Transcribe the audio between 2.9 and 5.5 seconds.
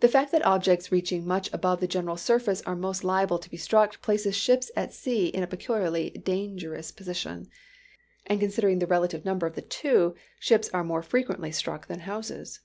liable to be struck, places ships at sea in a